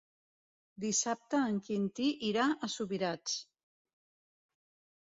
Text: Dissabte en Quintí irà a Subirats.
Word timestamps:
Dissabte 0.85 1.43
en 1.51 1.59
Quintí 1.69 2.09
irà 2.31 2.49
a 2.55 2.73
Subirats. 2.79 3.39